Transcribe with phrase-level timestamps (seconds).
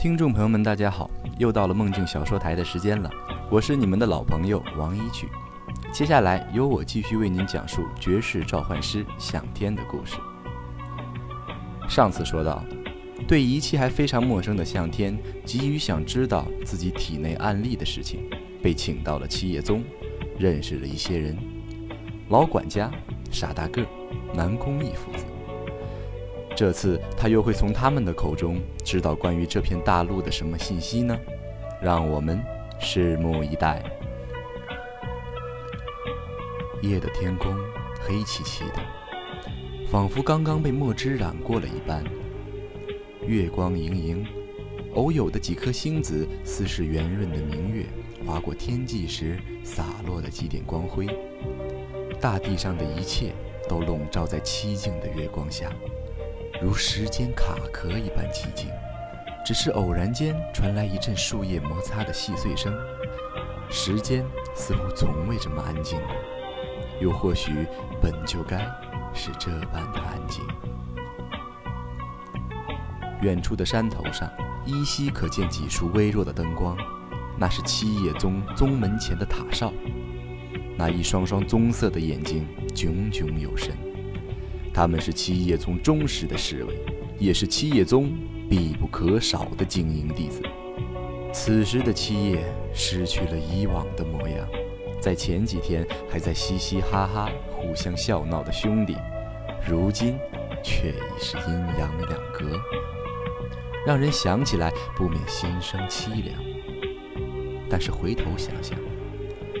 [0.00, 3.10] 听众朋友们，大家好，又到了梦境小说台的时间了，
[3.50, 5.28] 我是你们的老朋友王一曲。
[5.92, 10.16] 接下来由我继续为您讲述绝世召唤师向天的故事。
[11.86, 12.64] 上次说到，
[13.28, 18.20] 对仪器还非常陌生的向天，急于想知道自己体内暗力的事情，
[18.62, 19.84] 被请到了七叶宗，
[20.38, 21.36] 认识了一些人，
[22.30, 22.90] 老管家、
[23.30, 23.84] 傻大个、
[24.32, 25.26] 南宫义父子。
[26.56, 31.18] 这次他又会从他们的口中知道关于这片大陆的什么信息呢？
[31.80, 32.42] 让我们
[32.80, 33.82] 拭目以待。
[36.82, 37.54] 夜的天空
[38.00, 38.80] 黑漆漆的，
[39.90, 42.04] 仿佛刚刚被墨汁染过了一般。
[43.26, 44.26] 月光盈盈，
[44.94, 47.86] 偶有的几颗星子似是圆润的明月，
[48.26, 51.06] 划过天际时洒落的几点光辉。
[52.20, 53.32] 大地上的一切
[53.68, 55.70] 都笼罩在凄静的月光下。
[56.62, 58.68] 如时间卡壳一般寂静，
[59.44, 62.70] 只是偶然间传来一阵树叶摩擦的细碎声。
[63.70, 65.98] 时间似乎从未这么安静，
[67.00, 67.66] 又或许
[68.02, 68.58] 本就该
[69.14, 70.44] 是这般的安静。
[73.22, 74.30] 远处的山头上
[74.66, 76.76] 依稀可见几束微弱的灯光，
[77.38, 79.72] 那是七叶宗宗门前的塔哨。
[80.76, 83.74] 那一双双棕色的眼睛炯炯有神。
[84.72, 86.74] 他们是七叶宗忠实的侍卫，
[87.18, 88.12] 也是七叶宗
[88.48, 90.42] 必不可少的精英弟子。
[91.32, 94.48] 此时的七叶失去了以往的模样，
[95.00, 98.96] 在前几天还在嘻嘻哈哈、互相笑闹的兄弟，
[99.68, 100.16] 如今
[100.62, 102.60] 却已是阴阳两隔，
[103.86, 106.36] 让人想起来不免心生凄凉。
[107.68, 108.76] 但是回头想想，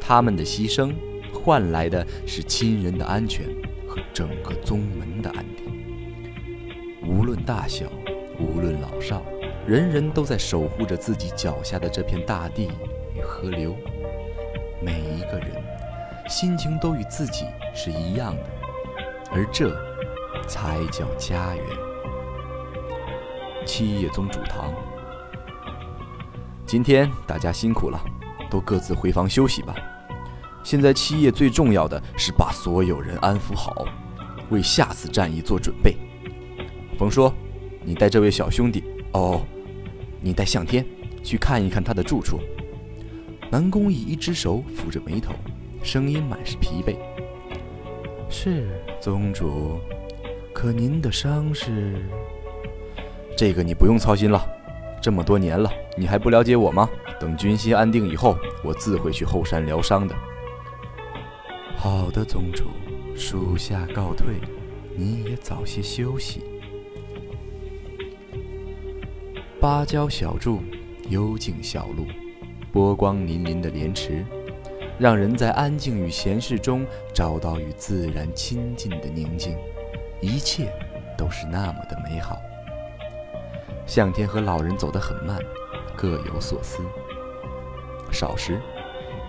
[0.00, 0.92] 他们的牺牲
[1.32, 3.46] 换来的是亲人的安全。
[4.12, 5.66] 整个宗门的安定，
[7.06, 7.86] 无论大小，
[8.38, 9.22] 无论老少，
[9.66, 12.70] 人人都在守护着自己脚下的这片大地
[13.16, 13.74] 与河流。
[14.82, 15.62] 每一个人
[16.28, 18.44] 心情都与自己是一样的，
[19.30, 19.74] 而这
[20.46, 21.64] 才叫家园。
[23.64, 24.74] 七叶宗主堂，
[26.66, 27.98] 今天大家辛苦了，
[28.50, 29.74] 都各自回房休息吧。
[30.62, 33.84] 现在七叶最重要的是把所有人安抚好，
[34.50, 35.96] 为下次战役做准备。
[36.98, 37.34] 冯说，
[37.84, 39.42] 你带这位小兄弟哦，
[40.20, 40.86] 你带向天
[41.22, 42.38] 去看一看他的住处。
[43.50, 45.34] 南宫义一只手抚着眉头，
[45.82, 46.96] 声音满是疲惫。
[48.30, 48.68] 是
[49.00, 49.78] 宗主，
[50.54, 52.02] 可您的伤势……
[53.36, 54.46] 这个你不用操心了，
[55.02, 56.88] 这么多年了，你还不了解我吗？
[57.18, 60.14] 等军心安定以后，我自会去后山疗伤的。
[61.82, 62.66] 好的，宗主，
[63.16, 64.36] 属下告退，
[64.94, 66.44] 你也早些休息。
[69.60, 70.62] 芭蕉小筑，
[71.08, 72.06] 幽静小路，
[72.70, 74.24] 波光粼粼的莲池，
[74.96, 79.58] 让人在安静与闲适中找到与自然亲近的宁静，
[80.20, 80.72] 一切
[81.18, 82.38] 都是那么的美好。
[83.88, 85.36] 向天和老人走得很慢，
[85.96, 86.80] 各有所思。
[88.12, 88.60] 少时。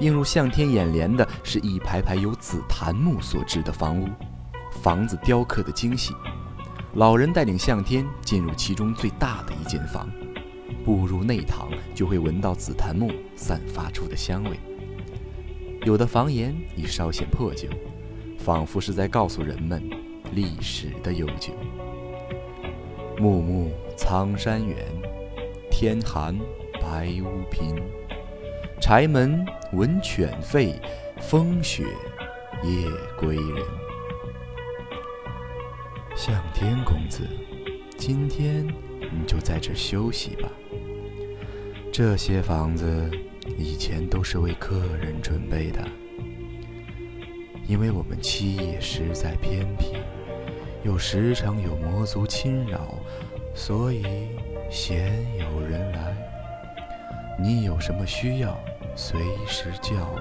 [0.00, 4.08] 映入向天眼帘的是一排排由紫檀木所制的房屋，
[4.80, 6.14] 房子雕刻的精细。
[6.94, 10.08] 老人带领向天进入其中最大的一间房，
[10.84, 14.58] 步入内堂就会闻到紫檀木散发出的香味。
[15.84, 17.68] 有的房檐已稍显破旧，
[18.38, 19.82] 仿佛是在告诉人们
[20.32, 21.52] 历史的悠久。
[23.18, 24.76] 木木苍山远，
[25.72, 26.38] 天寒
[26.80, 27.74] 白屋贫。
[28.80, 30.74] 柴门闻犬吠，
[31.20, 31.84] 风雪
[32.62, 33.64] 夜归人。
[36.16, 37.26] 向天公子，
[37.96, 38.66] 今天
[39.10, 40.48] 你就在这休息吧。
[41.92, 43.10] 这些房子
[43.58, 45.84] 以前都是为客人准备的，
[47.66, 49.96] 因为我们七夜实在偏僻，
[50.84, 52.94] 又时常有魔族侵扰，
[53.54, 54.04] 所以
[54.70, 56.27] 鲜有人来。
[57.40, 58.58] 你有什么需要？
[58.96, 60.20] 随时叫我。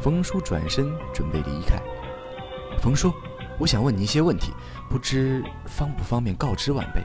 [0.00, 1.82] 冯叔转身准备离开。
[2.78, 3.12] 冯叔，
[3.58, 4.52] 我想问你一些问题，
[4.88, 7.02] 不知方不方便告知晚辈？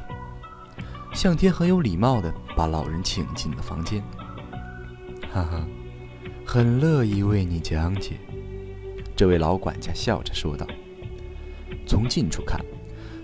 [1.11, 4.03] 向天很有礼貌地把老人请进了房间。
[5.31, 5.67] 哈哈，
[6.45, 8.19] 很乐意为你讲解。
[9.15, 10.67] 这位老管家笑着说道。
[11.87, 12.63] 从近处看，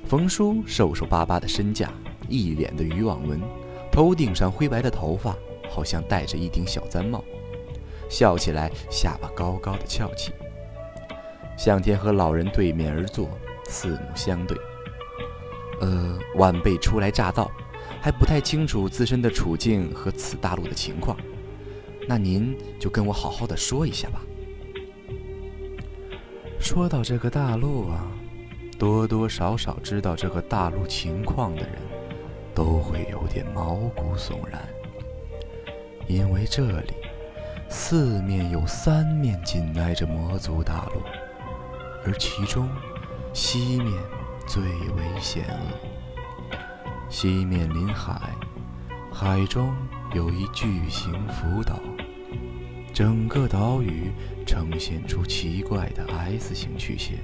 [0.04, 1.92] 冯叔瘦瘦巴巴的身架，
[2.28, 3.40] 一脸的渔网纹，
[3.94, 5.34] 头顶上灰白的头发。
[5.70, 7.24] 好像戴着一顶小毡帽，
[8.08, 10.32] 笑起来下巴高高的翘起。
[11.58, 13.28] 向天和老人对面而坐，
[13.66, 14.56] 四目相对。
[15.82, 17.50] 呃，晚辈初来乍到，
[18.00, 21.18] 还不太清楚自身的处境和此大陆的情况，
[22.08, 24.22] 那您就跟我好好的说一下吧。
[26.60, 28.12] 说到这个大陆啊，
[28.78, 31.82] 多多少少知道这个大陆情况的人，
[32.54, 34.62] 都会有点毛骨悚然，
[36.08, 36.94] 因为这里
[37.70, 41.02] 四面有三面紧挨着魔族大陆，
[42.06, 42.70] 而其中
[43.34, 43.92] 西面
[44.48, 45.90] 最为险恶。
[47.10, 48.34] 西面临海，
[49.12, 49.76] 海中
[50.14, 51.80] 有一巨型浮岛。
[52.94, 54.12] 整个岛屿
[54.46, 57.18] 呈现出奇怪的 S 型曲线，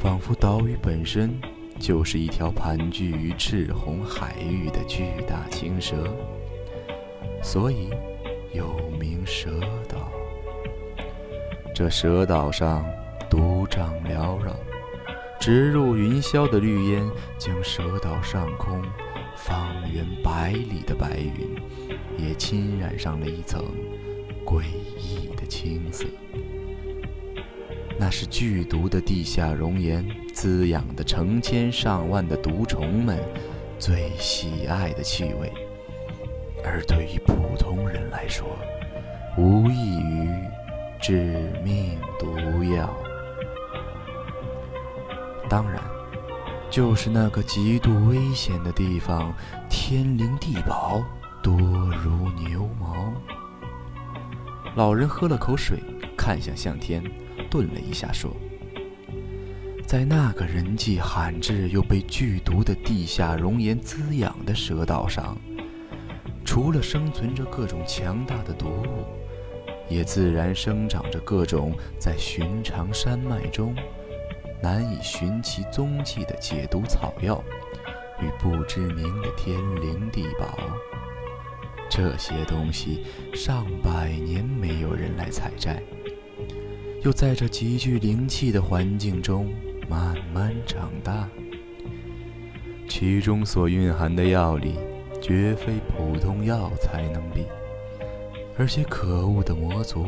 [0.00, 1.40] 仿佛岛屿本身
[1.78, 6.12] 就是一条盘踞于赤红海域的巨大青蛇，
[7.42, 7.90] 所以
[8.52, 10.10] 又名蛇岛。
[11.74, 12.84] 这蛇岛上
[13.30, 14.54] 毒瘴缭绕，
[15.38, 17.08] 直入云霄的绿烟
[17.38, 18.82] 将蛇岛上空
[19.36, 21.56] 方圆百里的白云
[22.18, 23.64] 也侵染上了一层。
[24.44, 24.62] 诡
[24.98, 26.06] 异的青色，
[27.98, 33.18] 那是剧毒的地下熔岩滋养的成千上万的毒虫们
[33.78, 35.52] 最喜爱的气味，
[36.64, 38.46] 而对于普通人来说，
[39.36, 40.30] 无异于
[41.00, 42.88] 致命毒药。
[45.48, 45.82] 当然，
[46.70, 49.34] 就是那个极度危险的地方，
[49.68, 51.02] 天灵地宝
[51.42, 53.12] 多如牛毛。
[54.76, 55.82] 老人喝了口水，
[56.16, 57.02] 看向向天，
[57.50, 58.34] 顿了一下，说
[59.86, 65.36] ：“在那个人迹罕至又被剧毒的地下熔岩滋养的蛇岛上，
[66.44, 69.04] 除了生存着各种强大的毒物，
[69.88, 73.74] 也自然生长着各种在寻常山脉中
[74.62, 77.42] 难以寻其踪迹的解毒草药
[78.20, 80.58] 与不知名的天灵地宝。”
[81.90, 83.02] 这些东西
[83.32, 85.82] 上百年没有人来采摘，
[87.02, 89.52] 又在这极具灵气的环境中
[89.88, 91.28] 慢慢长大，
[92.88, 94.76] 其中所蕴含的药力
[95.22, 97.44] 绝非普通药材能比。
[98.58, 100.06] 而且可恶的魔族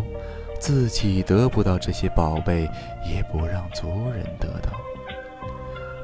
[0.59, 2.69] 自己得不到这些宝贝，
[3.09, 4.73] 也不让族人得到，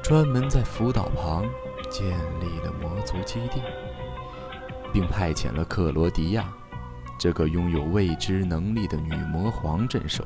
[0.01, 1.43] 专门在福岛旁
[1.89, 2.07] 建
[2.39, 3.61] 立了魔族基地。
[4.93, 6.51] 并派遣了克罗迪亚，
[7.19, 10.25] 这个拥有未知能力的女魔皇镇守。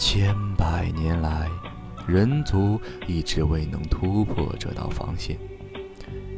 [0.00, 1.46] 千百年来，
[2.08, 5.36] 人族一直未能突破这道防线，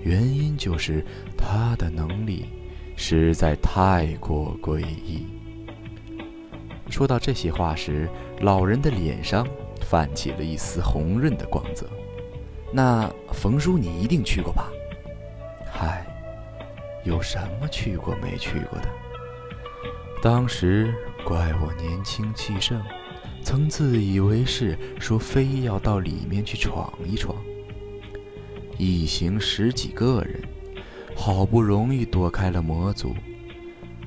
[0.02, 1.06] 原因就是
[1.38, 2.46] 他的能力
[2.96, 5.28] 实在太过诡异。
[6.90, 8.10] 说到这些话时，
[8.40, 9.46] 老人的脸上
[9.80, 11.88] 泛起了一丝红润的光泽。
[12.72, 14.72] 那冯叔，你一定去过吧？
[15.72, 16.04] 嗨。
[17.04, 18.88] 有什么去过没去过的？
[20.20, 20.92] 当时
[21.24, 22.80] 怪我年轻气盛，
[23.42, 27.36] 曾自以为是，说非要到里面去闯一闯。
[28.78, 30.42] 一行十几个人，
[31.14, 33.14] 好不容易躲开了魔族，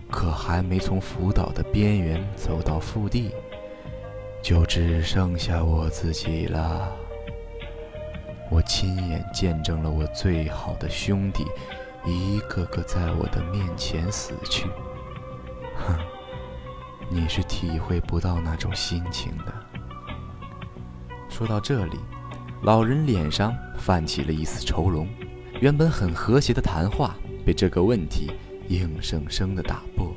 [0.10, 3.30] 可还没从福岛的边缘走到腹地，
[4.42, 6.92] 就只剩下我自己了。
[8.50, 11.46] 我亲眼见证了我最好的兄弟。
[12.08, 14.68] 一个个在我的面前死去，
[15.76, 15.98] 哼，
[17.10, 19.54] 你是体会不到那种心情的。
[21.30, 21.98] 说到这里，
[22.64, 25.08] 老人脸上泛起了一丝愁容，
[25.62, 28.32] 原本很和谐的谈话被这个问题
[28.70, 30.14] 硬生生的打破。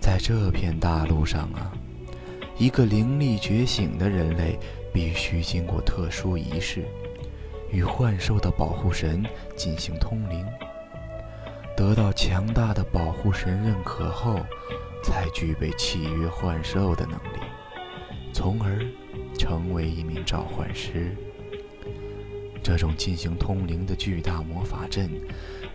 [0.00, 1.72] 在这片大陆上啊，
[2.58, 4.58] 一个灵力觉醒的人类
[4.92, 6.84] 必须经过特殊仪式。
[7.72, 9.24] 与幻兽的保护神
[9.56, 10.46] 进行通灵，
[11.76, 14.40] 得到强大的保护神认可后，
[15.04, 17.40] 才具备契约幻兽的能力，
[18.32, 18.80] 从而
[19.38, 21.14] 成为一名召唤师。
[22.62, 25.10] 这种进行通灵的巨大魔法阵，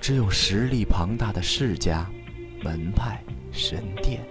[0.01, 2.09] 只有实力庞大的世家、
[2.63, 4.21] 门派、神殿，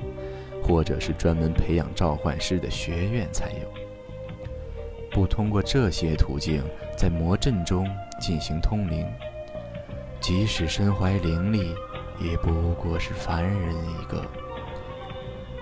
[0.63, 3.73] 或者是专门培养召唤师的学院才有。
[5.13, 6.63] 不通过这些途径，
[6.99, 7.89] 在魔阵中
[8.21, 9.07] 进行通灵，
[10.21, 11.75] 即使身怀灵力，
[12.21, 14.25] 也不过是凡人一个。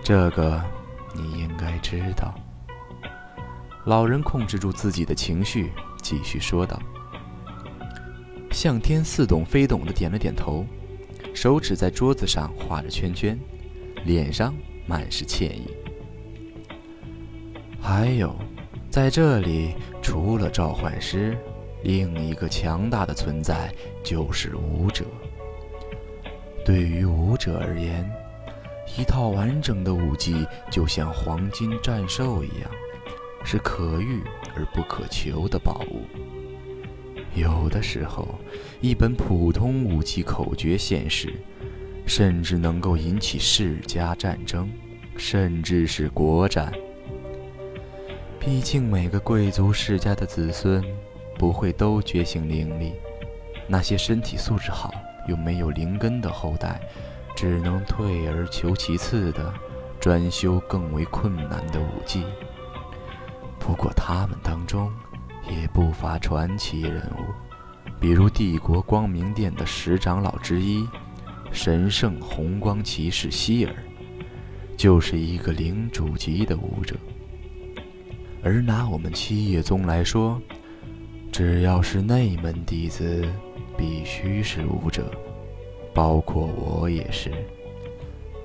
[0.02, 0.62] 这个
[1.14, 2.34] 你应该知道。
[3.84, 5.72] 老人控制住自己的情绪，
[6.02, 6.78] 继续说道
[8.50, 10.66] ：“向天似懂非懂的点了点头，
[11.32, 13.38] 手指在桌子上画着圈圈，
[14.04, 14.54] 脸上
[14.86, 15.68] 满是歉意。
[17.80, 18.34] 还有。”
[18.90, 21.36] 在这里，除了召唤师，
[21.82, 25.04] 另一个强大的存在就是武者。
[26.64, 28.10] 对于武者而言，
[28.98, 32.70] 一套完整的武技就像黄金战兽一样，
[33.44, 34.22] 是可遇
[34.54, 36.02] 而不可求的宝物。
[37.34, 38.26] 有的时候，
[38.80, 41.32] 一本普通武器口诀现世，
[42.04, 44.68] 甚至能够引起世家战争，
[45.16, 46.72] 甚至是国战。
[48.40, 50.82] 毕竟，每个贵族世家的子孙
[51.38, 52.92] 不会都觉醒灵力，
[53.68, 54.92] 那些身体素质好
[55.28, 56.80] 又没有灵根的后代，
[57.36, 59.54] 只能退而求其次的
[60.00, 62.24] 专修更为困难的武技。
[63.58, 64.90] 不过，他们当中
[65.48, 67.32] 也不乏传奇人物，
[68.00, 70.88] 比如帝国光明殿的十长老之一
[71.52, 73.72] 神圣红光骑士希尔，
[74.76, 76.96] 就是一个领主级的武者。
[78.42, 80.40] 而拿我们七叶宗来说，
[81.38, 83.24] 只要是内门弟子，
[83.76, 85.08] 必须是武者，
[85.94, 87.30] 包括我也是。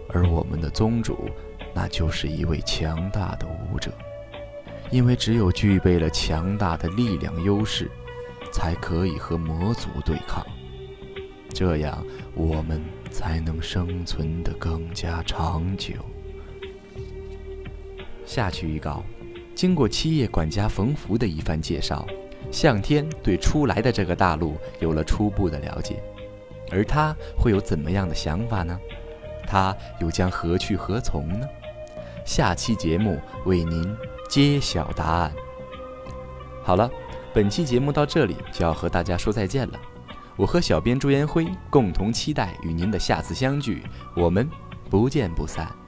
[0.09, 1.27] 而我们的宗主，
[1.73, 3.91] 那就是一位强大的武者，
[4.91, 7.89] 因为只有具备了强大的力量优势，
[8.51, 10.45] 才可以和魔族对抗，
[11.50, 15.95] 这样我们才能生存得更加长久。
[18.23, 19.03] 下期预告。
[19.55, 22.07] 经过七叶管家冯福的一番介绍，
[22.53, 26.01] 向天对初来的这个大陆有了初步的了解，
[26.72, 28.79] 而他会有怎么样的想法呢？
[29.48, 31.48] 他又将何去何从呢？
[32.24, 33.98] 下期节目为您
[34.29, 35.33] 揭晓答案。
[36.62, 36.89] 好了，
[37.33, 39.79] 本期节目到这里就要和大家说再见了。
[40.36, 43.83] 我和小编朱延辉共同期待与您的下次相聚，
[44.15, 44.48] 我们
[44.91, 45.82] 不见不散。